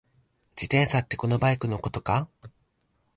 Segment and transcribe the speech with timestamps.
[0.59, 2.27] 自転車ってこのバイクのことか？